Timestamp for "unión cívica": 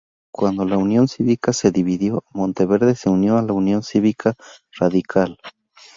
0.79-1.53, 3.53-4.33